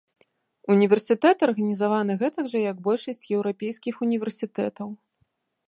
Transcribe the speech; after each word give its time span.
Універсітэт 0.75 1.37
арганізаваны 1.47 2.13
гэтак 2.23 2.49
жа, 2.53 2.59
як 2.71 2.77
большасць 2.89 3.23
еўрапейскіх 3.37 3.95
універсітэтаў. 4.07 4.89